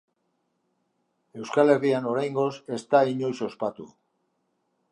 [1.41, 3.87] Euskal Herrian oraingoz ez da inoiz ospatu.